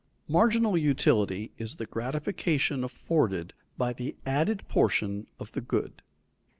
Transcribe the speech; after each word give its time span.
_Marginal 0.27 0.81
utility 0.81 1.51
is 1.59 1.75
the 1.75 1.85
gratification 1.85 2.83
afforded 2.83 3.53
by 3.77 3.93
the 3.93 4.15
added 4.25 4.67
portion 4.67 5.27
of 5.39 5.51
the 5.51 5.61
good. 5.61 6.01